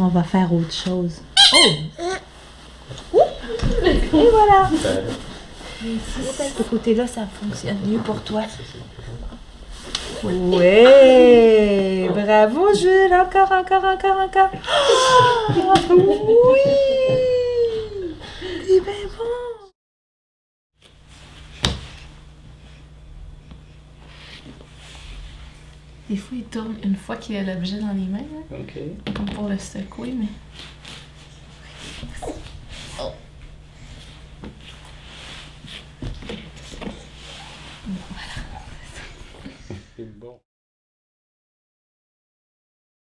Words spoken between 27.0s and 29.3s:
qu'il a l'objet dans les mains. Là, OK. Comme